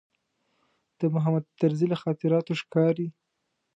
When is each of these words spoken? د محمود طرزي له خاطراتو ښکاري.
د 0.99 1.01
محمود 1.13 1.45
طرزي 1.59 1.87
له 1.91 1.97
خاطراتو 2.03 2.57
ښکاري. 2.61 3.07